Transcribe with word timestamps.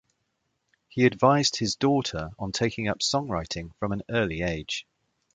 He 0.87 1.05
advised 1.05 1.57
his 1.57 1.75
daughter 1.75 2.31
on 2.39 2.51
taking 2.51 2.87
up 2.87 3.01
songwriting 3.01 3.69
from 3.77 3.91
an 3.91 4.01
early 4.09 4.41
age. 4.41 4.87